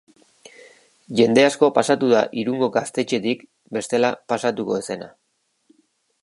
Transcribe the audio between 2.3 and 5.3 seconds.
Irungo gaztetxetik bestela pasatuko ez zena.